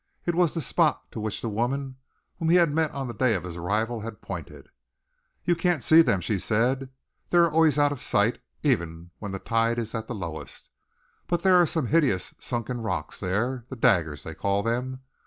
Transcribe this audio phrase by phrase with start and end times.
[0.25, 1.97] It was the spot to which the woman
[2.39, 4.69] whom he had met on the day of his arrival had pointed.
[5.45, 6.89] "You can't see them," she said;
[7.29, 10.71] "they are always out of sight, even when the tide is at the lowest
[11.27, 13.65] but there are some hideous sunken rocks there.
[13.69, 15.01] 'The Daggers,' they call them.